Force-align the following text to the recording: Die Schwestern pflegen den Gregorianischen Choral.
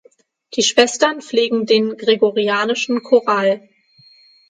Die 0.55 0.63
Schwestern 0.63 1.21
pflegen 1.21 1.67
den 1.67 1.95
Gregorianischen 1.95 3.03
Choral. 3.03 3.69